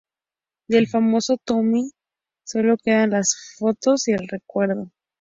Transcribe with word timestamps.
Del 0.67 0.87
famoso 0.87 1.37
tumi 1.45 1.91
solo 2.43 2.75
quedan 2.83 3.11
las 3.11 3.35
fotos 3.59 4.07
y 4.07 4.13
el 4.13 4.27
recuerdo. 4.27 4.89